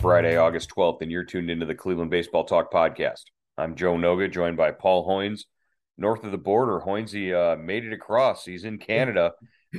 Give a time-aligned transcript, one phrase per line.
[0.00, 3.22] Friday, August 12th, and you're tuned into the Cleveland Baseball Talk podcast.
[3.56, 5.40] I'm Joe Noga, joined by Paul Hoynes.
[5.96, 8.44] North of the border, Hoynesy uh, made it across.
[8.44, 9.32] He's in Canada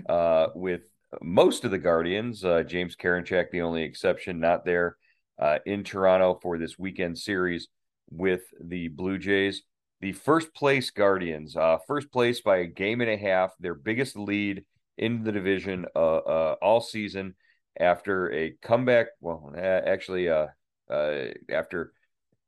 [0.09, 0.81] uh, with
[1.21, 2.43] most of the Guardians.
[2.43, 4.97] Uh, James Karinchak, the only exception, not there
[5.41, 7.69] uh, in Toronto for this weekend series
[8.11, 9.61] with the Blue Jays.
[10.01, 14.17] The first place Guardians, uh, first place by a game and a half, their biggest
[14.17, 14.65] lead
[14.97, 17.35] in the division uh, all season
[17.79, 19.07] after a comeback.
[19.21, 20.47] Well, actually, uh,
[20.89, 21.93] uh, after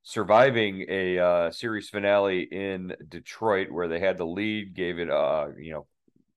[0.03, 5.47] surviving a uh, series finale in Detroit where they had the lead, gave it, uh,
[5.57, 5.87] you know,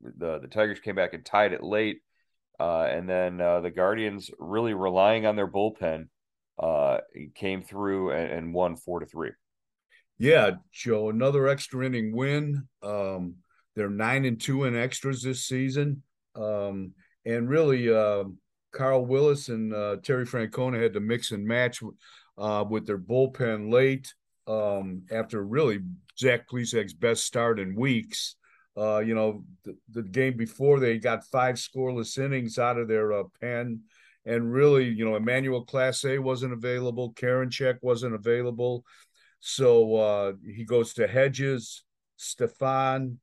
[0.00, 2.02] the the Tigers came back and tied it late,
[2.60, 6.08] uh, and then uh, the Guardians really relying on their bullpen
[6.58, 6.98] uh,
[7.34, 9.30] came through and, and won four to three.
[10.18, 12.68] Yeah, Joe, another extra inning win.
[12.82, 13.36] Um,
[13.74, 16.02] they're nine and two in extras this season,
[16.36, 16.92] um,
[17.24, 17.92] and really.
[17.92, 18.38] Um,
[18.74, 21.80] Carl Willis and uh, Terry Francona had to mix and match
[22.36, 24.12] uh, with their bullpen late
[24.46, 25.80] um, after really
[26.18, 28.36] Zach Plesac's best start in weeks.
[28.76, 33.12] Uh, you know, the, the, game before they got five scoreless innings out of their
[33.12, 33.80] uh, pen.
[34.26, 37.12] And really, you know, Emmanuel Clase wasn't available.
[37.12, 38.84] Karinchak wasn't available.
[39.38, 41.84] So uh, he goes to Hedges,
[42.16, 43.20] Stephan,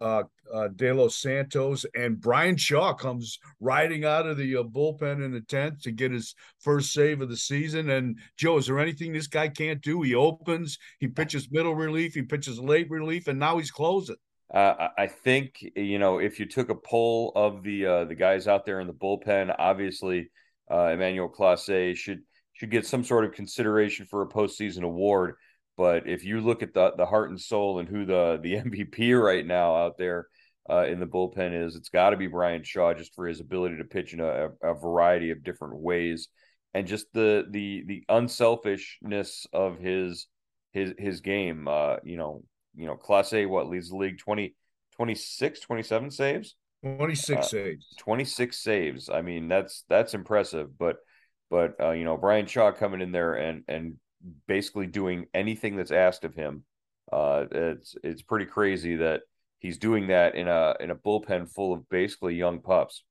[0.00, 5.24] uh, uh, De Los Santos, and Bryan Shaw comes riding out of the uh, bullpen
[5.24, 7.90] in the tenth to get his first save of the season.
[7.90, 10.02] And Joe, is there anything this guy can't do?
[10.02, 14.16] He opens, he pitches middle relief, he pitches late relief, and now he's closing.
[14.52, 18.46] Uh, I think you know if you took a poll of the uh, the guys
[18.46, 20.30] out there in the bullpen, obviously
[20.70, 22.20] uh, Emmanuel Clase should
[22.52, 25.34] should get some sort of consideration for a postseason award.
[25.76, 29.22] But if you look at the the heart and soul and who the the MVP
[29.22, 30.26] right now out there
[30.68, 33.78] uh, in the bullpen is, it's got to be Bryan Shaw just for his ability
[33.78, 36.28] to pitch in a, a, variety of different ways
[36.76, 40.26] and just the the the unselfishness of his
[40.72, 41.66] his his game.
[41.68, 42.42] Uh, you know,
[42.74, 44.54] you know, Clase what leads the league 20,
[44.92, 46.54] 26, 27 saves.
[46.84, 47.94] 26 uh, saves.
[47.98, 49.08] 26 saves.
[49.08, 50.96] I mean, that's that's impressive, but
[51.50, 53.94] but uh, you know, Bryan Shaw coming in there and and
[54.46, 56.64] basically doing anything that's asked of him.
[57.12, 59.22] Uh, it's it's pretty crazy that
[59.58, 63.04] he's doing that in a in a bullpen full of basically young pups.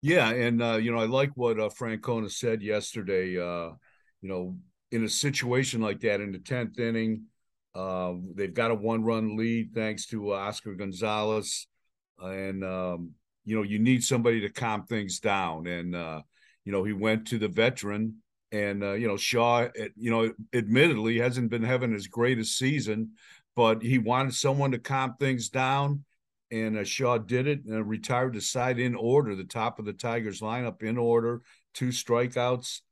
[0.00, 3.38] Yeah, and uh, you know I like what uh, Francona said yesterday.
[3.38, 3.72] Uh,
[4.20, 4.56] you know,
[4.90, 7.24] in a situation like that, in the tenth inning,
[7.74, 11.66] uh, they've got a one-run lead thanks to uh, Oscar Gonzalez,
[12.18, 13.12] and um,
[13.44, 15.66] you know you need somebody to calm things down.
[15.66, 16.22] And uh,
[16.64, 18.22] you know he went to the veteran
[18.52, 23.12] and uh, you know Shaw, you know, admittedly hasn't been having as great a season,
[23.56, 26.04] but he wanted someone to calm things down,
[26.50, 29.94] and uh, Shaw did it and retired the side in order, the top of the
[29.94, 31.40] Tigers lineup in order,
[31.72, 32.82] two strikeouts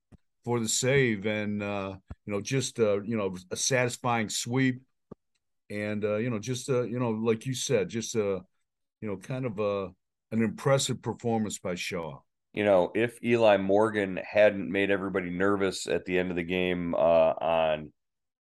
[0.44, 1.94] for the save, and uh,
[2.26, 4.80] you know just uh, you know a satisfying sweep,
[5.68, 8.42] and uh, you know just uh, you know like you said, just a
[9.02, 9.90] you know kind of a
[10.32, 12.20] an impressive performance by Shaw
[12.52, 16.94] you know, if Eli Morgan hadn't made everybody nervous at the end of the game
[16.94, 17.92] uh, on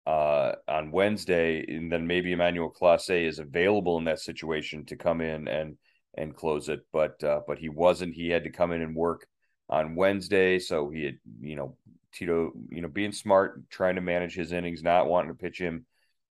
[0.07, 5.21] uh, on Wednesday, and then maybe Emmanuel Clase is available in that situation to come
[5.21, 5.77] in and
[6.17, 8.15] and close it, but uh, but he wasn't.
[8.15, 9.27] He had to come in and work
[9.69, 11.75] on Wednesday, so he had you know
[12.13, 15.85] Tito, you know, being smart, trying to manage his innings, not wanting to pitch him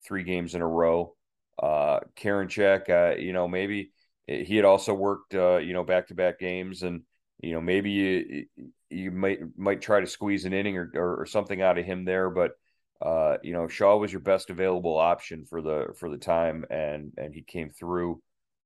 [0.06, 1.14] three games in a row.
[1.60, 3.90] Uh, Karinchak, uh, you know, maybe
[4.26, 7.02] he had also worked, uh, you know, back to back games and
[7.40, 8.46] you know maybe you
[8.90, 12.04] you might might try to squeeze an inning or, or, or something out of him
[12.04, 12.52] there, but
[13.00, 17.12] uh, you know, Shaw was your best available option for the for the time, and
[17.18, 18.22] and he came through.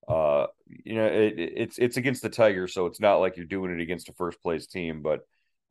[0.08, 3.72] Uh, you know, it, it's it's against the Tigers, so it's not like you're doing
[3.72, 5.20] it against a first place team, but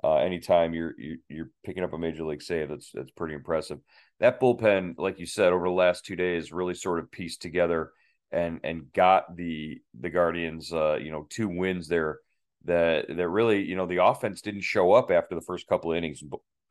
[0.04, 0.94] uh, anytime you're
[1.30, 3.80] you're picking up a major league save, that's that's pretty impressive.
[4.20, 7.92] That bullpen, like you said, over the last two days, really sort of pieced together
[8.32, 12.20] and and got the the Guardians, uh, you know, two wins there.
[12.66, 15.98] That that really, you know, the offense didn't show up after the first couple of
[15.98, 16.22] innings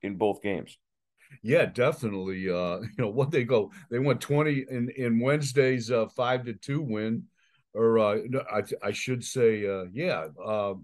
[0.03, 0.77] in both games.
[1.43, 2.49] Yeah, definitely.
[2.49, 6.55] Uh, you know what they go, they went twenty in in Wednesday's uh, five to
[6.55, 7.25] two win,
[7.75, 8.19] or uh,
[8.53, 10.75] I I should say, uh, yeah, uh,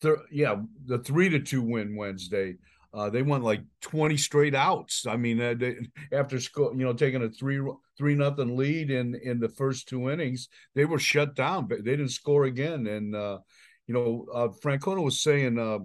[0.00, 0.56] th- yeah,
[0.86, 2.56] the three to two win Wednesday.
[2.94, 5.06] Uh, they went like 20 straight outs.
[5.06, 5.76] I mean, uh, they,
[6.12, 7.58] after sco- you know taking a three
[7.96, 11.68] three nothing lead in in the first two innings, they were shut down.
[11.68, 12.86] But they didn't score again.
[12.86, 13.38] And uh,
[13.86, 15.78] you know, uh, Francona was saying, uh,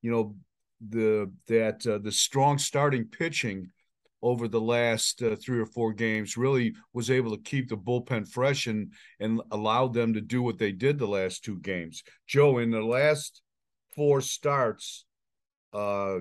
[0.00, 0.36] you know,
[0.88, 3.68] the that uh, the strong starting pitching
[4.20, 8.26] over the last uh, three or four games really was able to keep the bullpen
[8.26, 12.02] fresh and and allowed them to do what they did the last two games.
[12.26, 13.42] Joe, in the last
[13.94, 15.04] four starts,
[15.72, 16.18] uh,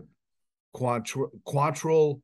[0.75, 2.21] Quantrill,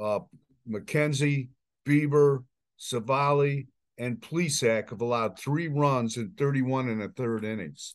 [0.00, 0.20] uh,
[0.68, 1.48] McKenzie,
[1.86, 2.44] Bieber,
[2.78, 3.66] Civale,
[3.98, 7.94] and Plesac have allowed three runs in 31 and a third innings.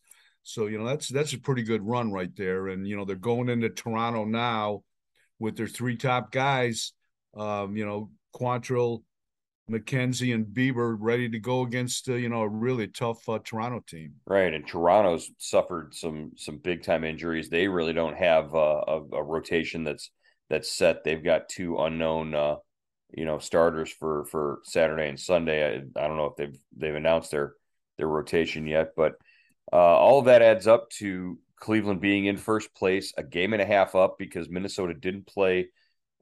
[0.49, 2.69] So, you know, that's that's a pretty good run right there.
[2.69, 4.81] And, you know, they're going into Toronto now
[5.37, 6.93] with their three top guys,
[7.37, 9.03] um, you know, Quantrill,
[9.69, 13.83] McKenzie and Bieber ready to go against uh, you know a really tough uh, Toronto
[13.87, 14.13] team.
[14.25, 17.49] Right, and Toronto's suffered some some big time injuries.
[17.49, 20.09] They really don't have uh, a, a, rotation that's
[20.49, 21.03] that's set.
[21.03, 22.55] They've got two unknown uh,
[23.11, 25.63] you know starters for for Saturday and Sunday.
[25.63, 27.53] I, I, don't know if they've they've announced their
[27.97, 29.13] their rotation yet, but
[29.71, 33.61] uh, all of that adds up to Cleveland being in first place, a game and
[33.61, 35.69] a half up because Minnesota didn't play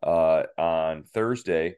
[0.04, 1.76] uh, on Thursday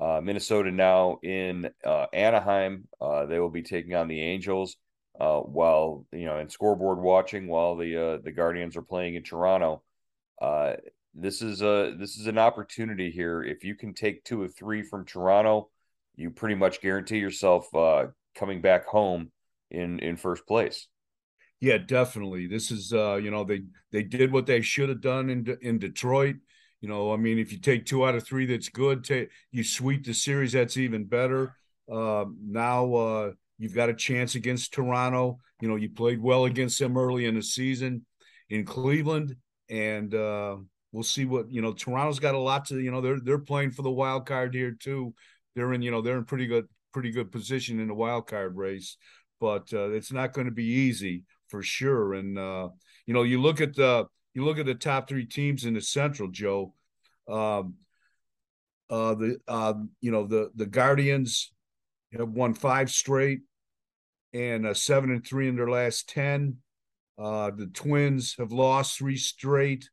[0.00, 2.88] uh, Minnesota now in uh, Anaheim.
[3.00, 4.76] Uh, they will be taking on the Angels
[5.20, 9.82] uh, while you know, in scoreboard watching while the the Guardians are playing in Toronto.
[11.12, 13.42] This is a this is an opportunity here.
[13.42, 15.68] If you can take two or three from Toronto,
[16.16, 17.68] you pretty much guarantee yourself
[18.34, 19.30] coming back home
[19.70, 20.88] in in first place.
[21.60, 22.46] Yeah, definitely.
[22.46, 23.62] This is uh, you know, they
[23.92, 26.36] they did what they should have done in in Detroit.
[26.80, 29.04] You know, I mean, if you take two out of three, that's good.
[29.04, 31.54] Take you sweep the series, that's even better.
[31.90, 35.38] Uh, now uh, you've got a chance against Toronto.
[35.60, 38.06] You know, you played well against them early in the season
[38.48, 39.36] in Cleveland,
[39.68, 40.56] and uh,
[40.92, 41.74] we'll see what you know.
[41.74, 43.02] Toronto's got a lot to you know.
[43.02, 45.12] They're they're playing for the wild card here too.
[45.54, 48.56] They're in you know they're in pretty good pretty good position in the wild card
[48.56, 48.96] race,
[49.38, 52.14] but uh, it's not going to be easy for sure.
[52.14, 52.68] And uh,
[53.06, 55.80] you know, you look at the you look at the top three teams in the
[55.80, 56.74] Central, Joe.
[57.28, 57.74] Um,
[58.88, 61.52] uh, the uh, you know the the Guardians
[62.12, 63.40] have won five straight
[64.32, 66.56] and uh, seven and three in their last ten.
[67.18, 69.88] Uh, the Twins have lost three straight,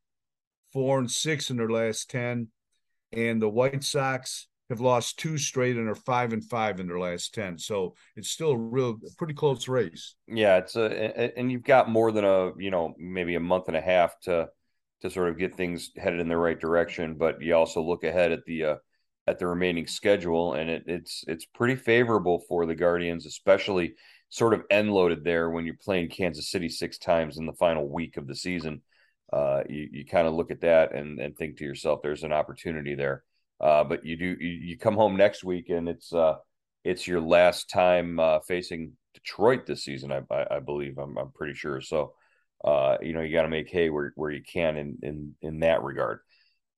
[0.72, 2.48] four and six in their last ten,
[3.12, 6.98] and the White Sox have lost two straight and are five and five in their
[6.98, 10.14] last 10 so it's still a real pretty close race.
[10.26, 13.76] Yeah it's a and you've got more than a you know maybe a month and
[13.76, 14.48] a half to
[15.00, 17.14] to sort of get things headed in the right direction.
[17.14, 18.76] But you also look ahead at the uh
[19.26, 23.94] at the remaining schedule and it, it's it's pretty favorable for the guardians especially
[24.30, 27.86] sort of end loaded there when you're playing kansas city six times in the final
[27.88, 28.80] week of the season.
[29.32, 32.32] Uh you, you kind of look at that and and think to yourself there's an
[32.32, 33.22] opportunity there
[33.60, 36.36] uh, but you do you, come home next week and it's uh,
[36.84, 40.12] it's your last time uh, facing Detroit this season.
[40.12, 41.80] I, I, I believe I'm, I'm pretty sure.
[41.80, 42.14] So
[42.64, 45.60] uh, you know you got to make hay where where you can in in in
[45.60, 46.20] that regard.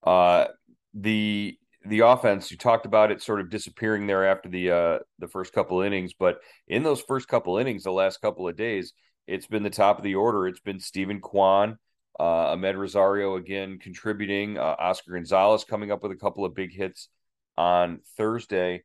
[0.03, 0.47] Uh,
[0.95, 5.29] the the offense you talked about it sort of disappearing there after the uh, the
[5.29, 8.93] first couple innings, but in those first couple innings, the last couple of days,
[9.27, 10.47] it's been the top of the order.
[10.47, 11.79] It's been Steven Kwan.
[12.19, 14.59] Uh, Amed Rosario again contributing.
[14.59, 17.09] Uh, Oscar Gonzalez coming up with a couple of big hits
[17.57, 18.83] on Thursday.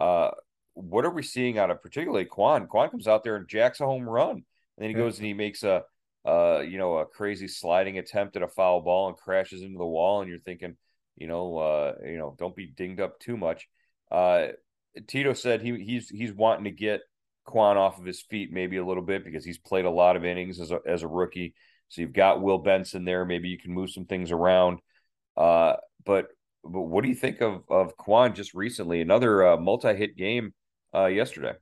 [0.00, 0.30] Uh,
[0.74, 2.66] what are we seeing out of particularly Kwan?
[2.66, 4.44] Kwan comes out there and jacks a home run, and
[4.78, 5.82] then he goes and he makes a
[6.24, 9.86] uh, you know a crazy sliding attempt at a foul ball and crashes into the
[9.86, 10.76] wall, and you're thinking,
[11.16, 13.68] you know, uh, you know, don't be dinged up too much.
[14.10, 14.48] Uh,
[15.06, 17.00] Tito said he he's he's wanting to get
[17.44, 20.24] Kwan off of his feet maybe a little bit because he's played a lot of
[20.24, 21.54] innings as a as a rookie.
[21.88, 23.24] So you've got Will Benson there.
[23.24, 24.78] Maybe you can move some things around.
[25.36, 26.28] Uh, but
[26.64, 29.00] but what do you think of of Kwan just recently?
[29.00, 30.52] Another uh, multi-hit game
[30.94, 31.54] uh, yesterday.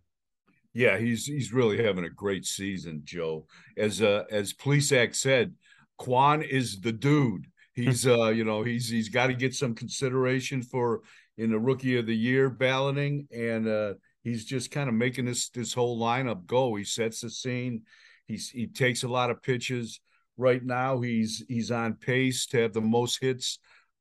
[0.73, 3.47] Yeah, he's he's really having a great season, Joe.
[3.77, 5.55] As uh, as Plesac said,
[5.99, 7.47] Kwan is the dude.
[7.73, 11.03] He's uh, you know, he's he's got to get some consideration for
[11.39, 15.49] in the rookie of the year balloting, and uh, he's just kind of making this
[15.51, 16.75] this whole lineup go.
[16.75, 17.83] He sets the scene.
[18.27, 20.01] He's he takes a lot of pitches.
[20.37, 23.59] Right now, he's he's on pace to have the most hits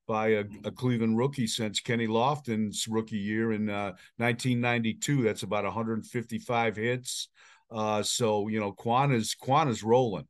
[0.07, 5.23] by a, a Cleveland rookie since Kenny Lofton's rookie year in uh, 1992.
[5.23, 7.29] That's about 155 hits.
[7.71, 10.27] Uh, so you know, Kwan is Kwan is rolling.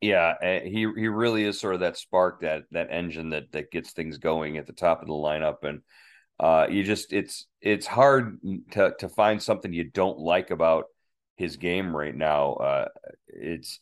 [0.00, 0.34] Yeah,
[0.64, 4.18] he he really is sort of that spark, that that engine that that gets things
[4.18, 5.80] going at the top of the lineup, and
[6.40, 8.38] uh, you just it's it's hard
[8.72, 10.86] to to find something you don't like about
[11.36, 12.54] his game right now.
[12.54, 12.88] Uh,
[13.28, 13.78] it's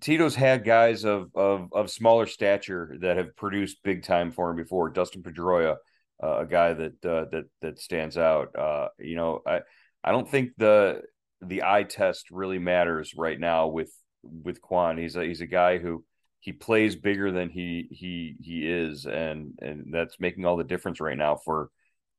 [0.00, 4.56] Tito's had guys of of of smaller stature that have produced big time for him
[4.56, 4.90] before.
[4.90, 5.76] Dustin Pedroia,
[6.22, 8.56] uh, a guy that uh, that that stands out.
[8.56, 9.60] Uh, you know, I
[10.02, 11.02] I don't think the
[11.42, 13.92] the eye test really matters right now with
[14.22, 14.96] with Kwan.
[14.96, 16.04] He's a he's a guy who
[16.40, 21.00] he plays bigger than he he he is, and and that's making all the difference
[21.00, 21.68] right now for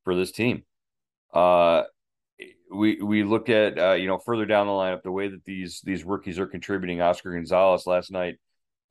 [0.04, 0.62] for this team.
[1.32, 1.82] Uh,
[2.72, 5.80] we we look at uh, you know further down the lineup the way that these
[5.84, 7.00] these rookies are contributing.
[7.00, 8.36] Oscar Gonzalez last night,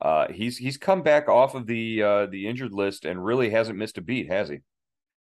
[0.00, 3.78] uh, he's he's come back off of the uh, the injured list and really hasn't
[3.78, 4.58] missed a beat, has he?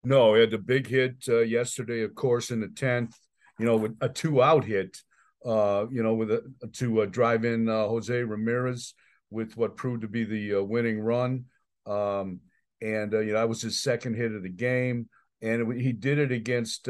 [0.03, 3.15] No, he had the big hit uh, yesterday, of course, in the tenth.
[3.59, 4.97] You know, with a two out hit
[5.45, 6.43] uh, you know, with a,
[6.73, 8.93] to uh, drive in Jose Ramirez
[9.29, 11.45] with what proved to be the winning run.
[11.85, 12.41] Um,
[12.81, 15.09] and you know, that was his second hit of the game,
[15.41, 16.89] and he did it against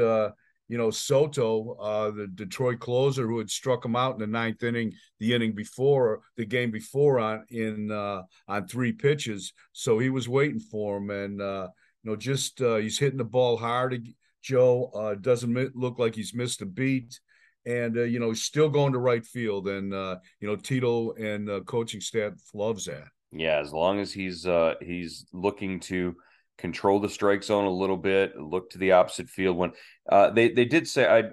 [0.72, 1.76] you know Soto,
[2.16, 6.22] the Detroit closer who had struck him out in the ninth inning, the inning before,
[6.38, 9.52] the game before on in on three pitches.
[9.74, 14.02] So he was waiting for him, and you know, just he's hitting the ball hard.
[14.42, 17.20] Joe doesn't look like he's missed a beat
[17.66, 21.12] and uh, you know he's still going to right field and uh, you know tito
[21.14, 26.16] and uh, coaching staff loves that yeah as long as he's uh he's looking to
[26.62, 29.72] control the strike zone a little bit look to the opposite field when
[30.10, 31.24] uh they they did say i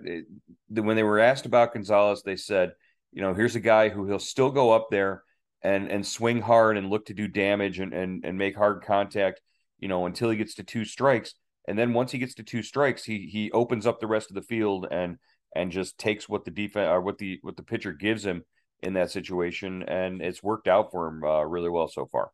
[0.69, 2.73] when they were asked about gonzalez they said
[3.13, 5.23] you know here's a guy who he'll still go up there
[5.63, 9.41] and and swing hard and look to do damage and and, and make hard contact
[9.79, 11.35] you know until he gets to two strikes
[11.69, 14.35] and then once he gets to two strikes he he opens up the rest of
[14.35, 15.19] the field and
[15.55, 18.45] and just takes what the defense or what the what the pitcher gives him
[18.83, 22.31] in that situation, and it's worked out for him uh, really well so far.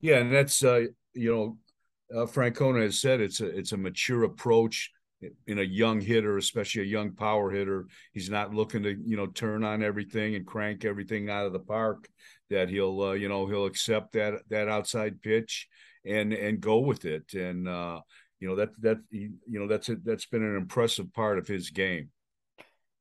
[0.00, 1.58] Yeah, and that's uh, you know,
[2.12, 4.90] uh, Francona has said it's a it's a mature approach
[5.46, 7.86] in a young hitter, especially a young power hitter.
[8.12, 11.60] He's not looking to you know turn on everything and crank everything out of the
[11.60, 12.08] park.
[12.50, 15.68] That he'll uh, you know he'll accept that that outside pitch
[16.04, 17.34] and and go with it.
[17.34, 18.00] And uh,
[18.40, 21.70] you know that that you know that's a, that's been an impressive part of his
[21.70, 22.10] game.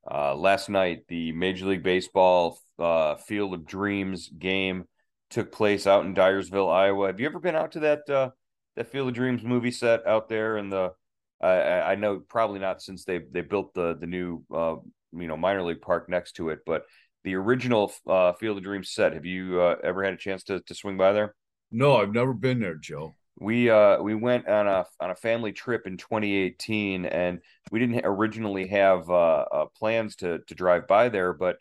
[0.09, 4.85] Uh, last night, the Major League Baseball uh, Field of Dreams game
[5.29, 7.07] took place out in Dyersville, Iowa.
[7.07, 8.29] Have you ever been out to that uh,
[8.75, 10.57] that Field of Dreams movie set out there?
[10.57, 10.93] In the
[11.41, 14.75] I, I know probably not since they they built the the new uh,
[15.11, 16.83] you know minor league park next to it, but
[17.23, 19.13] the original uh, Field of Dreams set.
[19.13, 21.35] Have you uh, ever had a chance to to swing by there?
[21.71, 25.51] No, I've never been there, Joe we uh we went on a on a family
[25.51, 27.39] trip in 2018 and
[27.71, 31.57] we didn't originally have uh, uh, plans to to drive by there but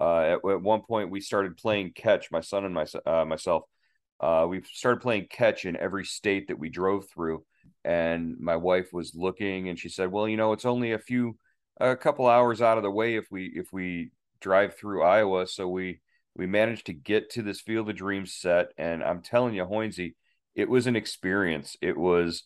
[0.00, 3.62] uh at, at, one point we started playing catch my son and my, uh, myself
[4.24, 7.44] uh we started playing catch in every state that we drove through
[7.84, 11.36] and my wife was looking and she said well you know it's only a few
[11.80, 15.68] a couple hours out of the way if we if we drive through Iowa so
[15.68, 16.00] we
[16.36, 20.14] we managed to get to this field of dreams set and I'm telling you Hoynesy
[20.54, 21.76] it was an experience.
[21.80, 22.44] It was,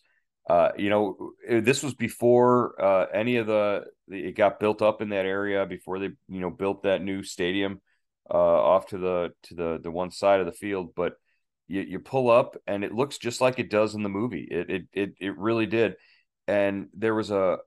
[0.49, 5.09] uh, you know, this was before uh, any of the it got built up in
[5.09, 7.81] that area before they you know built that new stadium
[8.29, 10.93] uh, off to the to the the one side of the field.
[10.95, 11.13] But
[11.69, 14.47] you, you pull up and it looks just like it does in the movie.
[14.49, 15.95] It it it it really did.
[16.47, 17.59] And there was a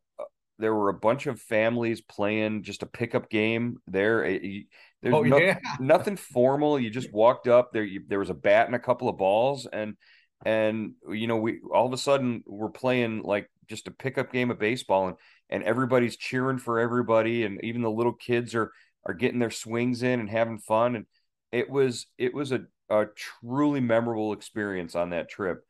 [0.59, 4.23] there were a bunch of families playing just a pickup game there.
[4.23, 5.59] There's oh, no, yeah.
[5.81, 6.79] nothing formal.
[6.79, 7.85] You just walked up there.
[7.85, 9.97] You, there was a bat and a couple of balls, and
[10.45, 14.51] and you know we all of a sudden we're playing like just a pickup game
[14.51, 15.17] of baseball and
[15.49, 18.73] and everybody's cheering for everybody and even the little kids are
[19.07, 21.07] are getting their swings in and having fun and
[21.53, 25.65] it was it was a, a truly memorable experience on that trip.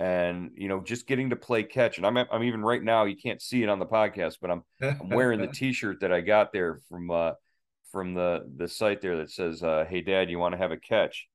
[0.00, 3.16] And you know just getting to play catch and I'm I'm even right now you
[3.16, 6.52] can't see it on the podcast but I'm I'm wearing the t-shirt that I got
[6.52, 7.32] there from uh
[7.90, 10.76] from the the site there that says uh hey dad you want to have a
[10.76, 11.26] catch?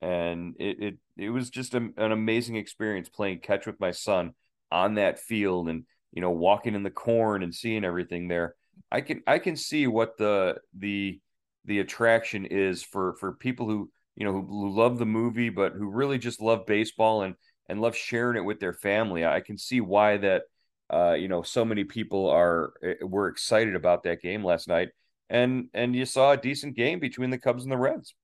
[0.00, 4.32] And it it, it was just a, an amazing experience playing catch with my son
[4.72, 8.54] on that field and you know walking in the corn and seeing everything there.
[8.90, 11.20] I can i can see what the the
[11.66, 15.72] the attraction is for for people who you know, who, who love the movie, but
[15.72, 17.34] who really just love baseball and
[17.68, 19.24] and love sharing it with their family.
[19.24, 20.42] I can see why that
[20.92, 24.90] uh, you know, so many people are eh, were excited about that game last night,
[25.28, 28.14] and and you saw a decent game between the Cubs and the Reds.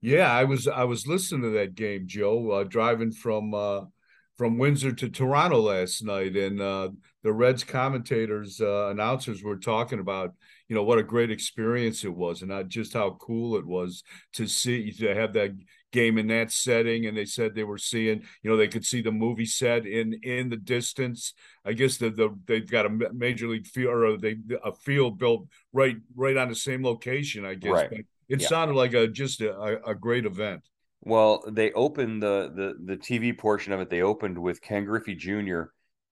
[0.00, 3.82] Yeah, I was I was listening to that game, Joe, uh, driving from uh,
[4.36, 6.90] from Windsor to Toronto last night, and uh,
[7.22, 10.34] the Reds commentators, uh, announcers were talking about,
[10.68, 14.02] you know, what a great experience it was, and not just how cool it was
[14.34, 15.52] to see to have that
[15.90, 17.06] game in that setting.
[17.06, 20.12] And they said they were seeing, you know, they could see the movie set in
[20.22, 21.32] in the distance.
[21.64, 25.48] I guess the, the they've got a major league field or they a field built
[25.72, 27.46] right right on the same location.
[27.46, 27.72] I guess.
[27.72, 27.90] Right.
[27.90, 28.48] But it Yeah.
[28.48, 30.62] sounded like a just a, a great event.
[31.06, 33.90] Well, they opened the the the TV portion of it.
[33.90, 35.62] They opened with Ken Griffey Jr.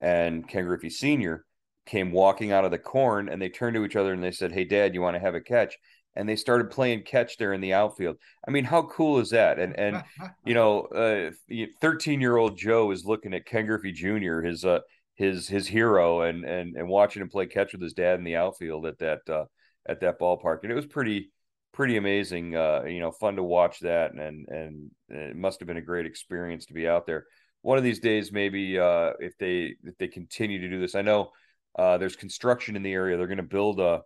[0.01, 1.45] and Ken Griffey Sr.
[1.85, 4.53] came walking out of the corn, and they turned to each other and they said,
[4.53, 5.77] "Hey, Dad, you want to have a catch?"
[6.15, 8.19] And they started playing catch there in the outfield.
[8.47, 9.59] I mean, how cool is that?
[9.59, 10.05] And and
[10.47, 11.33] you know, uh,
[11.81, 14.43] thirteen year old Joe is looking at Ken Griffey Jr.
[14.43, 14.79] his uh
[15.17, 18.37] his his hero, and and and watching him play catch with his dad in the
[18.37, 19.47] outfield at that uh,
[19.89, 21.33] at that ballpark, and it was pretty
[21.75, 22.57] pretty amazing.
[22.57, 26.07] Uh, you know, fun to watch that, and and it must have been a great
[26.07, 27.26] experience to be out there.
[27.61, 31.02] One of these days, maybe uh, if they if they continue to do this, I
[31.02, 31.33] know
[31.78, 33.16] uh, there's construction in the area.
[33.16, 34.02] They're going to build a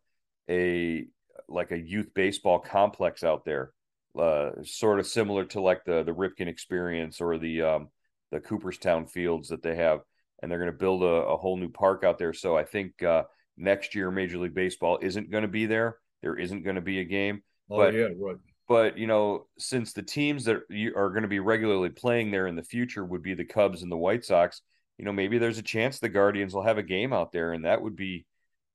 [0.50, 1.06] a
[1.48, 3.70] like a youth baseball complex out there,
[4.18, 7.88] uh, sort of similar to like the the Ripken experience or the um,
[8.32, 10.00] the Cooperstown fields that they have,
[10.42, 12.32] and they're going to build a, a whole new park out there.
[12.32, 13.24] So I think uh,
[13.56, 15.98] next year Major League Baseball isn't going to be there.
[16.22, 17.42] There isn't going to be a game.
[17.70, 18.36] Oh But- yeah, right.
[18.68, 22.46] But you know, since the teams that you are going to be regularly playing there
[22.46, 24.60] in the future would be the Cubs and the White Sox,
[24.98, 27.64] you know, maybe there's a chance the Guardians will have a game out there, and
[27.64, 28.26] that would be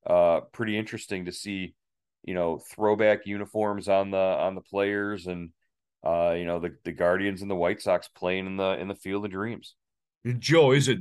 [0.08, 1.76] uh, pretty interesting to see.
[2.24, 5.50] You know, throwback uniforms on the on the players, and
[6.04, 8.96] uh, you know the the Guardians and the White Sox playing in the in the
[8.96, 9.76] Field of Dreams.
[10.40, 11.00] Joe, is it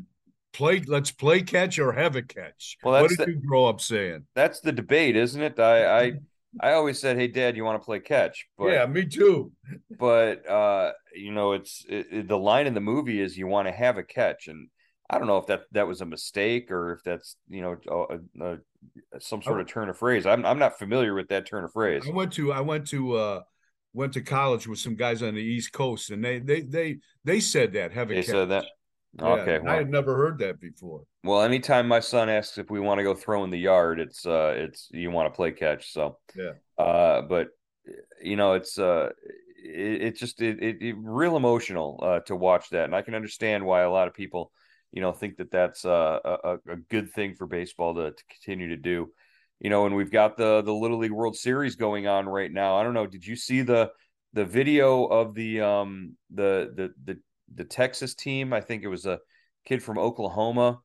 [0.52, 0.82] play?
[0.86, 2.76] Let's play catch or have a catch.
[2.82, 4.26] Well, what that's did the- you grow up saying?
[4.34, 5.58] That's the debate, isn't it?
[5.60, 6.12] I I,
[6.60, 9.52] I always said, "Hey, Dad, you want to play catch?" But yeah, me too.
[9.98, 13.68] but uh you know it's it, it- the line in the movie is you want
[13.68, 14.68] to have a catch and
[15.10, 18.44] i don't know if that that was a mistake or if that's you know a,
[18.44, 18.52] a,
[19.14, 21.72] a, some sort of turn of phrase I'm, I'm not familiar with that turn of
[21.72, 23.40] phrase I went to I went to uh
[23.94, 27.40] went to college with some guys on the East Coast, and they they they they
[27.40, 28.30] said that have a they catch.
[28.30, 28.64] said that
[29.18, 31.02] Yeah, okay I had never heard that before.
[31.24, 34.24] well anytime my son asks if we want to go throw in the yard it's
[34.26, 36.52] uh it's you want to play catch so Yeah.
[36.78, 37.48] uh but
[38.22, 39.10] you know it's uh
[39.64, 43.14] it, it just it, it, it real emotional uh to watch that and i can
[43.14, 44.50] understand why a lot of people
[44.92, 48.68] you know think that that's uh, a, a good thing for baseball to, to continue
[48.68, 49.10] to do
[49.60, 52.76] you know and we've got the the little league world series going on right now
[52.76, 53.90] i don't know did you see the
[54.32, 57.20] the video of the um the the the,
[57.54, 58.52] the texas team.
[58.52, 59.18] I think it was a
[59.64, 60.80] kid from oklahoma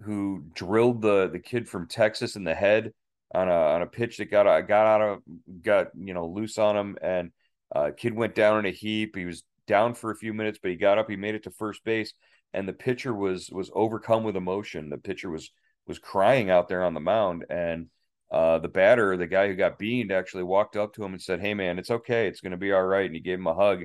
[0.00, 2.92] who drilled the the kid from texas in the head
[3.34, 5.18] on a on a pitch that got got out of
[5.62, 6.98] got you know loose on him.
[7.02, 7.30] And
[7.74, 9.16] uh kid went down in a heap.
[9.16, 11.50] He was down for a few minutes but he got up he made it to
[11.50, 12.12] first base
[12.52, 14.90] and the pitcher was was overcome with emotion.
[14.90, 15.50] The pitcher was
[15.86, 17.46] was crying out there on the mound.
[17.48, 17.88] And
[18.30, 21.40] uh the batter the guy who got beamed actually walked up to him and said
[21.40, 22.26] hey man it's okay.
[22.26, 23.06] It's going to be all right.
[23.06, 23.84] And he gave him a hug.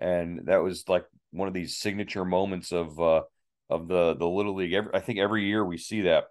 [0.00, 1.04] And that was like
[1.36, 3.22] one of these signature moments of uh
[3.68, 6.24] of the the little league every, i think every year we see that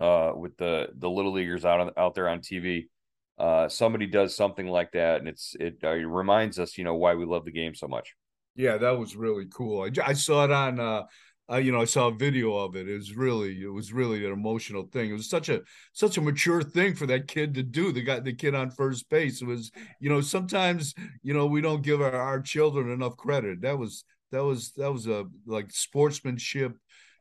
[0.00, 2.88] uh, with the the little leaguers out on, out there on TV.
[3.36, 6.94] Uh, somebody does something like that, and it's it, uh, it reminds us, you know,
[6.94, 8.14] why we love the game so much.
[8.54, 9.82] Yeah, that was really cool.
[9.82, 11.02] I, I saw it on uh,
[11.52, 12.88] uh you know, I saw a video of it.
[12.88, 15.10] It was really it was really an emotional thing.
[15.10, 15.60] It was such a
[15.92, 17.92] such a mature thing for that kid to do.
[17.92, 21.60] The guy the kid on first base it was, you know, sometimes, you know, we
[21.60, 23.60] don't give our, our children enough credit.
[23.60, 26.76] That was that was that was a like sportsmanship,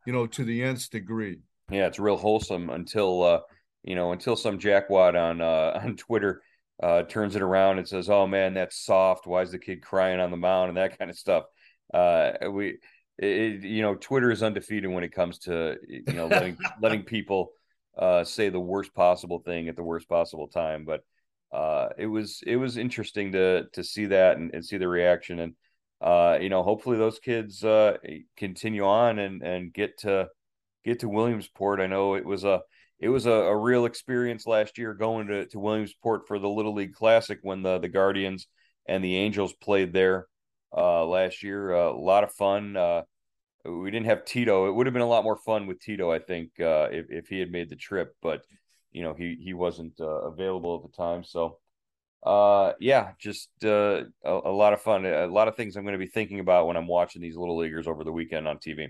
[0.06, 1.40] you know, to the nth degree.
[1.70, 3.40] Yeah, it's real wholesome until uh,
[3.84, 6.42] you know until some jackwad on uh, on Twitter
[6.82, 9.28] uh, turns it around and says, "Oh man, that's soft.
[9.28, 11.46] Why is the kid crying on the mound?" and that kind of stuff.
[11.94, 12.78] Uh, we,
[13.24, 17.52] it, you know, Twitter is undefeated when it comes to you know letting letting people
[17.98, 20.86] uh, say the worst possible thing at the worst possible time.
[20.86, 21.02] But
[21.52, 25.40] uh, it was it was interesting to to see that and, and see the reaction
[25.40, 25.54] and
[26.02, 27.98] uh, you know hopefully those kids uh,
[28.36, 30.28] continue on and and get to
[30.84, 31.80] get to Williamsport.
[31.80, 32.62] I know it was a
[33.00, 36.74] it was a, a real experience last year going to, to Williamsport for the Little
[36.74, 38.48] League Classic when the the Guardians
[38.88, 40.28] and the Angels played there
[40.76, 41.76] uh, last year.
[41.76, 42.76] Uh, a lot of fun.
[43.66, 44.68] We didn't have Tito.
[44.68, 47.28] It would have been a lot more fun with Tito, I think, uh, if if
[47.28, 48.16] he had made the trip.
[48.22, 48.46] But
[48.92, 51.24] you know, he he wasn't uh, available at the time.
[51.24, 51.60] So
[52.24, 55.06] uh, yeah, just uh, a, a, lot of fun.
[55.06, 57.58] A lot of things I'm going to be thinking about when I'm watching these little
[57.58, 58.88] leaguers over the weekend on TV.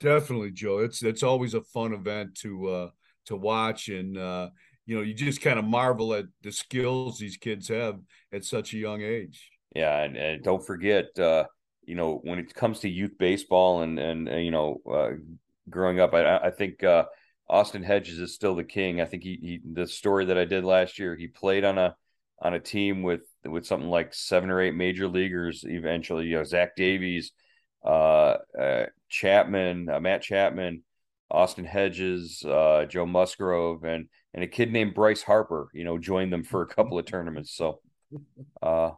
[0.00, 0.78] Definitely, Joe.
[0.78, 2.88] It's it's always a fun event to uh,
[3.26, 4.50] to watch, and uh,
[4.86, 8.00] you know, you just kind of marvel at the skills these kids have
[8.32, 9.50] at such a young age.
[9.76, 11.44] Yeah, and, and don't forget, uh,
[11.88, 15.10] you know, when it comes to youth baseball and and, and you know, uh,
[15.70, 17.06] growing up, I, I think uh,
[17.48, 19.00] Austin Hedges is still the king.
[19.00, 21.96] I think he, he the story that I did last year, he played on a
[22.40, 26.26] on a team with with something like seven or eight major leaguers eventually.
[26.26, 27.32] You know, Zach Davies,
[27.82, 30.82] uh, uh, Chapman, uh, Matt Chapman,
[31.30, 35.70] Austin Hedges, uh, Joe Musgrove, and and a kid named Bryce Harper.
[35.72, 37.56] You know, joined them for a couple of tournaments.
[37.56, 37.80] So,
[38.62, 38.90] uh,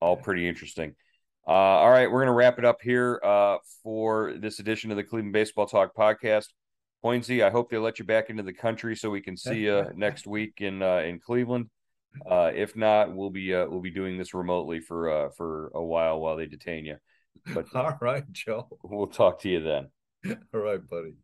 [0.00, 0.96] all pretty interesting.
[1.46, 5.04] Uh, all right, we're gonna wrap it up here uh, for this edition of the
[5.04, 6.46] Cleveland Baseball Talk podcast.
[7.04, 9.86] Hoynesy, I hope they let you back into the country so we can see you
[9.96, 11.68] next week in uh, in Cleveland.
[12.30, 15.82] Uh, if not, we'll be uh, we'll be doing this remotely for uh, for a
[15.82, 16.96] while while they detain you.
[17.54, 18.68] But all right, Joe.
[18.82, 19.88] We'll talk to you then.
[20.54, 21.16] All right, buddy.